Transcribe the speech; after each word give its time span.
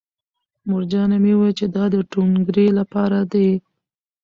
مورجانې 0.69 1.17
مې 1.23 1.31
وویل 1.35 1.53
چې 1.59 1.65
دا 1.75 1.83
د 1.93 1.95
ټونګرې 2.11 2.67
لپاره 2.79 3.17
دی 3.31 3.49